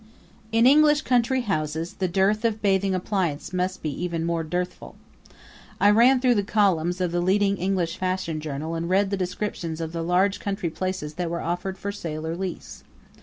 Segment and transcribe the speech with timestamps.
[0.51, 4.95] In English country houses the dearth of bathing appliances must be even more dearthful.
[5.79, 9.79] I ran through the columns of the leading English fashion journal and read the descriptions
[9.79, 12.83] of the large country places that were there offered for sale or lease.